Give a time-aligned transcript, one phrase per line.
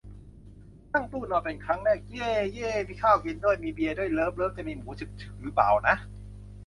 [0.93, 5.95] นั่งตู้นอนเป็นครั้งแรก เย่ เย่ มีข้าวกินด้วย มีเบียร์ด้วย เลิฟเลิฟ จะมีหมูฉึกฉึกป่าวนะ